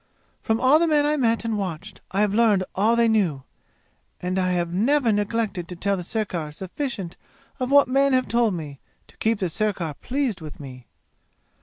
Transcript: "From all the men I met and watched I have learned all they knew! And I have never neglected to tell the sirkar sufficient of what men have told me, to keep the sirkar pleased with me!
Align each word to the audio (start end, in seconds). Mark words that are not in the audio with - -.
"From 0.41 0.59
all 0.59 0.79
the 0.79 0.87
men 0.87 1.05
I 1.05 1.15
met 1.15 1.45
and 1.45 1.59
watched 1.59 2.01
I 2.09 2.21
have 2.21 2.33
learned 2.33 2.63
all 2.73 2.95
they 2.95 3.07
knew! 3.07 3.43
And 4.19 4.39
I 4.39 4.49
have 4.53 4.73
never 4.73 5.11
neglected 5.11 5.67
to 5.67 5.75
tell 5.75 5.95
the 5.95 6.01
sirkar 6.01 6.51
sufficient 6.51 7.17
of 7.59 7.69
what 7.69 7.87
men 7.87 8.11
have 8.13 8.27
told 8.27 8.55
me, 8.55 8.79
to 9.05 9.17
keep 9.17 9.37
the 9.37 9.47
sirkar 9.47 9.93
pleased 9.93 10.41
with 10.41 10.59
me! 10.59 10.87